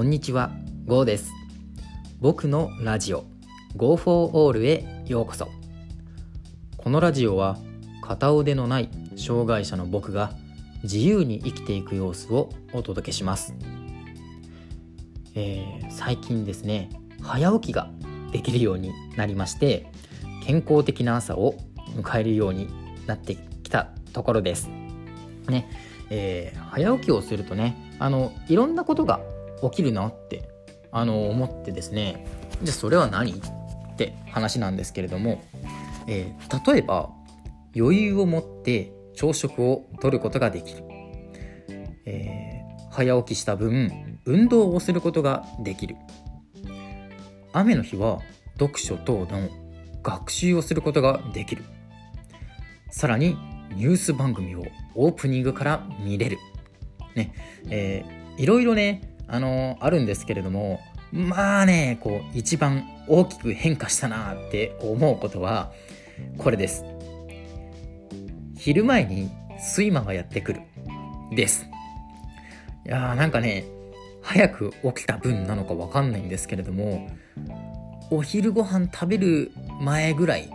[0.00, 0.50] こんにちは、
[0.86, 1.30] ゴーです。
[2.20, 3.26] 僕のラジオ
[3.76, 5.46] Go for All へようこそ。
[6.78, 7.58] このラジオは
[8.00, 10.32] 片腕のない障害者の僕が
[10.84, 13.54] 自由に生きていく様子をお届けします。
[15.34, 16.88] えー最近ですね、
[17.20, 17.90] 早起きが
[18.32, 19.92] できるようになりまして、
[20.46, 21.56] 健康的な朝を
[21.94, 22.70] 迎えるように
[23.06, 24.70] なってきたところです。
[25.46, 25.68] ね、
[26.08, 29.20] えー早起きをするとねあのいろんなことが
[29.62, 30.48] 起きるなって
[30.92, 32.26] あの思ってですね。
[32.62, 35.42] じゃあそれは何って話なんですけれども、
[36.06, 37.10] えー例えば
[37.76, 40.84] 余裕を持って朝食をとることができる、
[42.06, 42.60] えー
[42.92, 45.96] 早起きした分運動をすることができる。
[47.52, 48.20] 雨の日は
[48.58, 49.48] 読書等の
[50.02, 51.64] 学習をすることができる。
[52.90, 53.36] さらに
[53.74, 54.64] ニュース番組を
[54.96, 56.38] オープニングから見れる。
[57.14, 57.32] ね、
[57.68, 60.80] えーいろいろね、あのあるんですけれども、
[61.12, 65.72] まあね、こう、一番大きく変化したなって思うことは、
[66.38, 66.84] これです。
[68.56, 69.30] 昼前に
[69.74, 70.60] 睡魔がやってくる。
[71.34, 71.66] です。
[72.84, 73.64] いやーなんかね、
[74.20, 77.08] 早く起きた分なのかわかんないんですけれども、
[78.10, 80.50] お昼ご飯食べる前ぐらい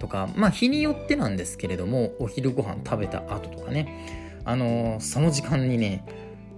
[0.00, 6.04] とか、まあ日によってなんですけれども、お昼ご飯食べた後とかね、あのーその時間にね、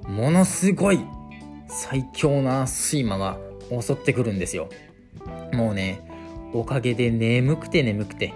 [0.06, 1.00] ものすごい
[1.69, 3.38] 最強な睡魔が
[3.70, 4.69] 襲ってくるんですよ。
[5.52, 6.00] もうね、
[6.52, 8.33] おかげで眠くて眠くて。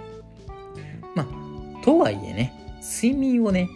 [1.15, 3.69] まあ、とはいえね、睡眠をね、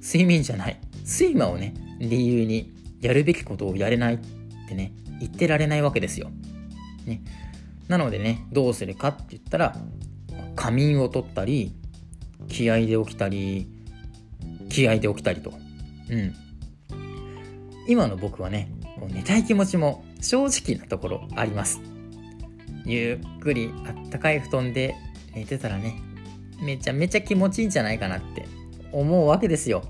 [0.00, 4.18] 睡眠じゃない、睡魔をね、理由にやるべきことをやれないっ
[4.68, 6.30] てね、言ってられないわけですよ。
[7.06, 7.22] ね。
[7.88, 9.76] なのでね、どうするかって言ったら、
[10.54, 11.74] 仮眠を取ったり、
[12.48, 13.68] 気合で起きたり、
[14.68, 15.52] 気合で起きたりと。
[16.10, 16.34] うん。
[17.88, 18.70] 今の僕はね、
[19.08, 21.80] 寝たい気持ちも正直なところあります。
[22.84, 24.94] ゆっくりあったかい布団で
[25.34, 26.00] 寝てたらね、
[26.62, 28.46] めちゃめちゃ気持ちいいんじゃないかなって
[28.92, 29.82] 思うわけですよ。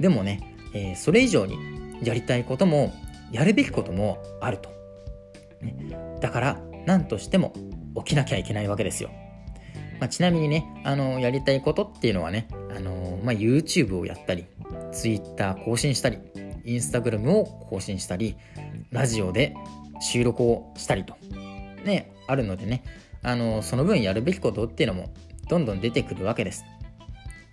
[0.00, 1.58] でもね、えーそれ以上に
[2.02, 2.92] やりたいことも
[3.32, 4.70] やるべきこともあると。
[5.60, 7.52] ね、だから何としても
[7.96, 9.10] 起きなきゃいけないわけですよ。
[10.00, 14.46] まあ、ちなみにね、あのやりたいことっていうのはね、あのまあ、YouTube をやったり、
[14.92, 16.18] Twitter 更新したり、
[16.76, 18.36] Instagram を更新したり、
[18.90, 19.54] ラジオで
[20.00, 21.16] 収録をしたりと、
[21.84, 22.82] ね、あるのでね、
[23.22, 25.10] あのその分やるべきことっていうのも
[25.48, 26.64] どんどん出てくるわけです。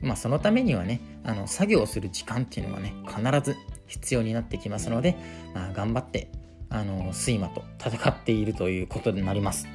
[0.02, 5.16] まあ、そのためにはね、あの作業する時間っていうのはね、必ず必要になってきますので、
[5.54, 6.30] まあ、頑張って、
[6.70, 9.68] あの睡魔と戦っているということになります。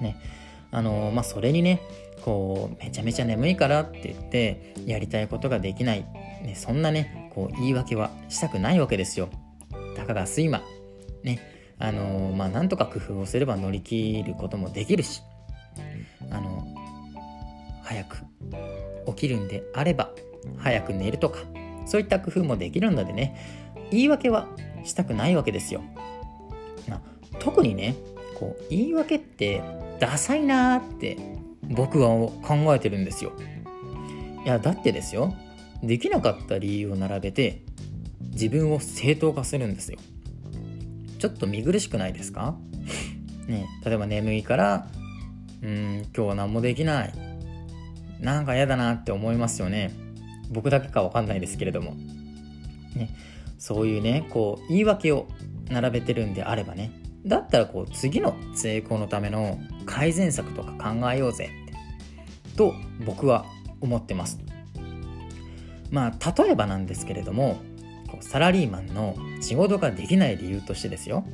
[0.00, 0.20] ね。
[0.72, 1.80] あのまあ、それにね、
[2.22, 6.04] こう、めちゃめちゃ眠いからって言って、やりたいことができない、
[6.46, 9.28] ね、そんなね、こう、言い訳はしたくないわけですよ。
[9.96, 10.62] たかが睡魔。
[11.22, 11.40] ね。
[11.78, 15.22] あのまあ、なんとか工夫をすれば乗り切ることもできるし、
[16.30, 16.66] あの
[17.82, 18.16] 早く
[19.08, 20.10] 起きるんであれば、
[20.58, 21.40] 早く寝るとか、
[21.84, 23.36] そういった工夫もできるのでね、
[23.90, 24.48] 言い訳は
[24.84, 25.82] したくないわけですよ。
[26.88, 27.00] まあ
[27.40, 27.94] 特にね、
[28.38, 29.62] こう、言い訳って
[30.00, 31.18] ダサいなーって
[31.62, 33.32] 僕は考えてるんですよ。
[34.44, 35.34] いや、だってですよ、
[35.82, 37.62] できなかった理由を並べて
[38.32, 39.98] 自分を正当化するんですよ。
[41.18, 42.56] ちょっと見苦しくないですか？
[43.48, 44.88] ね例えば眠いから、
[45.62, 47.12] うん、今日は何もできない。
[48.20, 49.92] なんか嫌だなって思いますよね。
[50.50, 51.94] 僕だけかわかんないですけれども。
[52.94, 53.10] ね、
[53.58, 55.26] そういうね、こう、言い訳を
[55.68, 56.92] 並べてるんであればね、
[57.26, 61.50] だったらこう、次の成功のための改善策とか考えようぜ
[62.48, 63.44] って、と僕は
[63.82, 64.38] 思ってます。
[65.90, 67.58] まあ、例えばなんですけれども、
[68.20, 71.24] サラリーマンの仕事ができない理由としてですよ、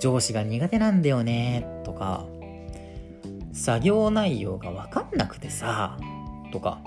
[0.00, 2.26] 上司が苦手なんだよねとか、
[3.52, 5.96] 作業内容が分かんなくてさ、
[6.52, 6.80] とか、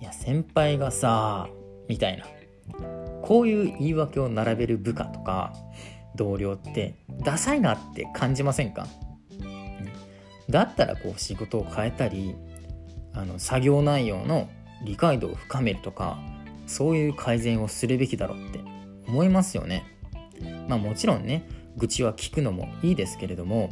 [0.00, 1.48] いや、先輩がさ、
[1.88, 2.24] みたいな。
[3.22, 5.52] こういう言い訳を並べる部下とか、
[6.14, 6.94] 同僚って、
[7.24, 8.86] ダサいなって感じませんか？
[10.48, 12.36] だったら、こう、仕事を変えたり、
[13.12, 14.48] あの、作業内容の
[14.84, 16.18] 理解度を深めるとか、
[16.66, 18.60] そういう改善をするべきだろうって
[19.06, 19.84] 思いますよね。
[20.68, 23.70] まあもちろんね、愚痴は聞くのもいいですけれども、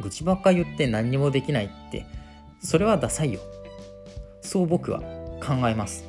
[0.00, 2.06] 愚痴ばっか言って何にもできないって、
[2.62, 3.40] それはダサいよ。
[4.42, 5.00] そう僕は
[5.44, 6.04] 考えます。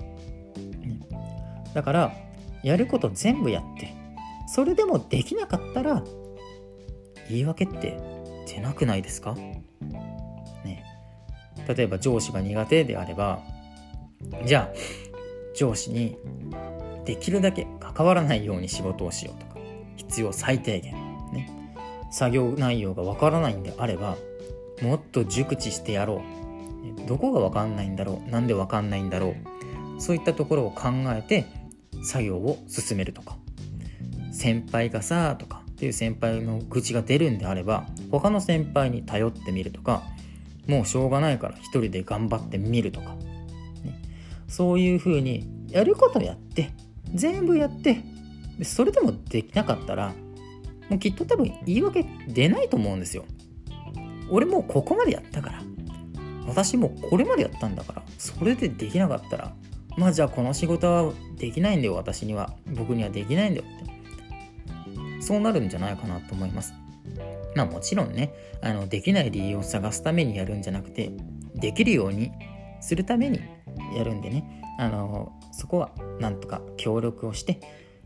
[1.74, 2.14] だから、
[2.64, 3.94] やること全部やって、
[4.48, 6.04] それでもできなかったら、
[7.30, 8.00] 言い訳って
[8.48, 9.36] 出なくないですか？
[10.64, 10.84] ね。
[11.68, 13.42] 例えば上司が苦手であれば、
[14.46, 14.78] じゃあ、
[15.56, 16.18] 上司に
[17.06, 19.60] できるだけ関わらないように仕事をしようとか、
[19.96, 20.94] 必要最低限、
[21.34, 21.76] ね、
[22.12, 24.16] 作業内容がわからないんであれば
[24.82, 26.38] もっと熟知してやろう。
[27.08, 29.36] どこがわかんないんだろうなんでわかんないんだろ
[29.98, 31.46] うそういったところを考えて
[32.04, 33.38] 作業を進めるとか
[34.32, 40.04] 先輩がさとかっていう先輩の愚痴が出るんであれば他の先輩に頼ってみるとか
[40.68, 43.16] もうしょうがないから一人で頑張ってみるとか、
[44.48, 46.72] そういうふうにやることやって
[47.14, 48.04] 全部やって
[48.64, 50.14] それでもできなかったら
[50.90, 53.26] もうきっと多分言い訳出ないと思うんですよ。
[54.30, 55.62] 俺もうここまでやったから
[56.48, 59.54] 私もうこれまでやったんだからそれでできなかったら
[59.98, 62.54] まあじゃあこの仕事はできないんだよ私には。
[62.76, 65.22] 僕にはできないんだよって。
[65.22, 66.74] そうなるんじゃないかなと思います。
[67.56, 71.12] まあもちろんねあのできない理由を探すためにやるんじゃなくて
[71.56, 72.32] できるように
[72.80, 73.42] するために
[73.96, 77.60] やるんでねあのそこはなんとか協力をして、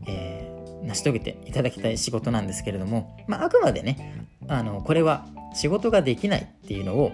[0.06, 7.12] えー、成し遂げていただきたい仕事なんですけれども、まあ、くまでねあのこれは仕事ができないっていうのを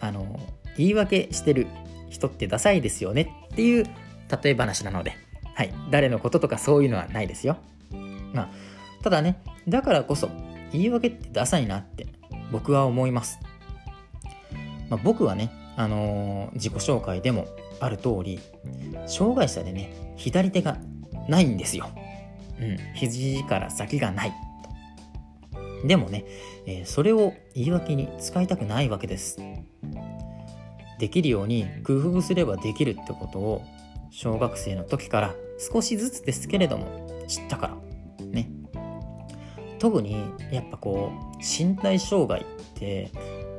[0.00, 0.38] あの
[0.76, 1.66] 言い訳してる
[2.08, 3.84] 人ってダサいですよねっていう
[4.42, 5.16] 例え話なので、
[5.54, 7.58] はい、誰のこととかそういうのはないですよ。
[8.32, 8.50] まあ、
[9.02, 10.30] ただね、だからこそ
[10.72, 12.06] 言い訳ってダサいなって
[12.52, 13.38] 僕は思います。
[14.88, 17.46] まあ、僕はね、あのー、自己紹介でも
[17.80, 18.40] ある通り、
[19.06, 20.78] 障害者でね、左手が
[21.28, 21.90] ないんですよ。
[22.60, 24.32] うん、肘から先がない。
[25.84, 26.24] でもね、
[26.66, 29.38] えー、それを言い訳に使いたくないわけです。
[30.98, 33.62] できるように工夫すればできるってことを
[34.10, 36.86] 小学生の時から少しずつですけれども
[37.26, 37.68] 知ったか
[38.20, 38.50] らね
[39.78, 40.22] 特に
[40.52, 42.44] やっぱこう身体障害っ
[42.74, 43.10] て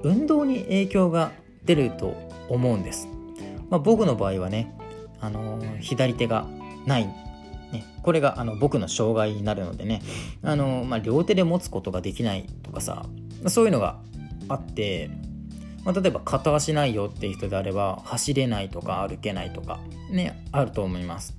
[0.03, 1.31] 運動に影響が
[1.65, 2.15] 出ると
[2.47, 3.07] 思うんです、
[3.71, 4.77] まあ、僕の場合はね、
[5.19, 6.45] あのー、左手が
[6.85, 10.03] ない、ね、これがあの僕の障害になるのでね、
[10.43, 13.05] あのー、まあ、両手で持つことができないとかさ
[13.47, 13.99] そういうのが
[14.49, 15.09] あって
[15.83, 19.79] まあ、例えば片足ないよっていう人であれば走れないとか歩けないとか
[20.11, 21.35] ねあると思います、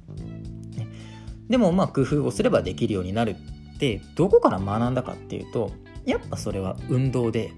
[0.76, 0.88] ね、
[1.48, 3.36] でもまあ工夫をすればできるようになる
[3.74, 5.70] ってどこから学んだかっていうと
[6.04, 7.52] やっぱそれは運動で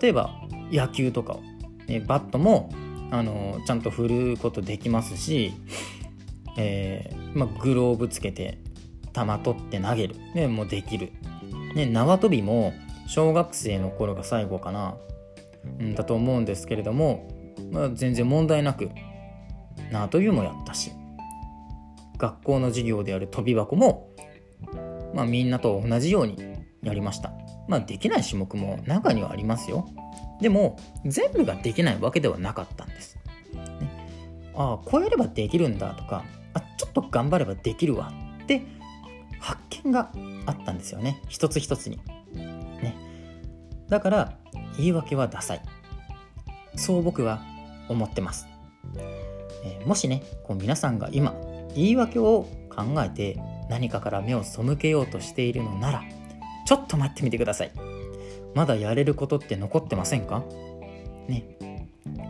[0.00, 0.30] 例えば
[0.72, 1.38] 野球とか、
[1.86, 2.70] ね、バットも
[3.14, 5.52] あのちゃんと振ることできますし、
[6.56, 8.58] えーまあ、グローブつけて
[9.14, 11.12] 球取って投げる、ね、もうできる、
[11.76, 12.74] ね、縄跳びも
[13.06, 14.96] 小学生の頃が最後かな
[15.78, 17.26] うん、だと思うんですけれども、
[17.70, 18.90] まあ、全然問題なく
[19.90, 20.92] 縄跳びもやったし
[22.18, 24.10] 学校の授業である跳び箱も、
[25.14, 26.36] まあ、みんなと同じように
[26.82, 27.32] やりました。
[27.66, 29.88] まあ、できない種目も中にはありますよ。
[30.44, 30.76] でも
[31.06, 33.16] 全部ができないわけではなかったんです。
[33.54, 38.12] ね、ああこうやればできるんだとかあちょっと頑張ればできるわ
[38.42, 38.62] って
[39.40, 40.12] 発見が
[40.44, 41.22] あったんですよね。
[41.28, 41.98] 一つ一つに。
[42.34, 42.94] ね、
[43.88, 44.38] だから
[44.76, 45.62] 言い訳はダサい。
[46.76, 47.40] そう僕は
[47.88, 48.46] 思ってます、
[49.64, 51.34] えー、もしねこう皆さんが今
[51.74, 53.40] 言い訳を考えて
[53.70, 56.02] 何かから目を背けようとしているのなら
[56.66, 57.93] ちょっと待ってみてください。
[58.54, 60.44] まだやれることって残ってませんか？
[61.28, 61.56] ね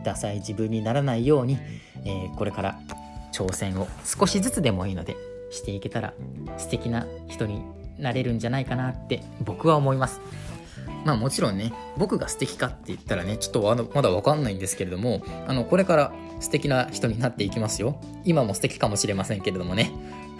[0.05, 1.59] ダサい自分にならないように、
[2.05, 2.79] えー、これから
[3.33, 5.17] 挑戦を少しずつでもいいので
[5.51, 6.15] していけたら
[6.59, 7.63] 素敵な人に
[7.99, 10.21] なれるんじゃないかなって僕は思います
[11.05, 18.01] まあもちろんね、僕が素敵かって言ったらね、ちょっとあのまだわかんないんですけれども、あの、これから素敵な人になっていきますよ。
[18.25, 19.93] 今も素敵かもしれませんけれどもね。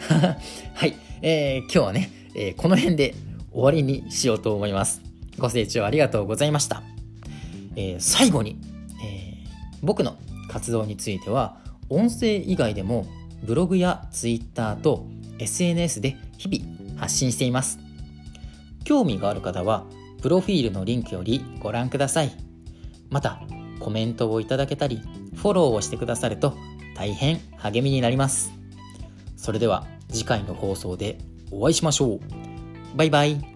[0.75, 3.15] はい、えー、今日はね、えー、この辺で
[3.53, 5.03] 終わりにしようと思います。
[5.39, 6.83] ご清聴ありがとうございました。
[7.77, 8.59] えー、最後に、
[9.03, 10.17] えー、僕の
[10.49, 13.07] 活動については、音声以外でも
[13.43, 15.07] ブログや Twitter と
[15.39, 17.79] SNS で日々発信しています。
[18.85, 19.85] 興味がある方は
[20.23, 22.33] プロフィールのリンクよりご覧ください。
[23.11, 23.41] また、
[23.81, 25.03] コメントをいただけたり、
[25.35, 26.57] フォローをしてくださると
[26.97, 28.53] 大変励みになります。
[29.37, 31.19] それでは次回の放送で
[31.51, 32.21] お会いしましょう。
[32.97, 33.54] バイバイ。